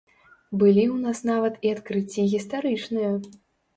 Былі 0.61 0.85
ў 0.85 0.95
нас 1.03 1.21
нават 1.31 1.59
і 1.67 1.73
адкрыцці 1.75 2.27
гістарычныя! 2.35 3.11